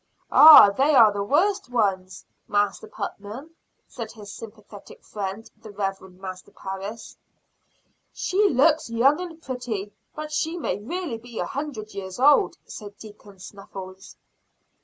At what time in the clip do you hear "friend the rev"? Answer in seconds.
5.03-6.01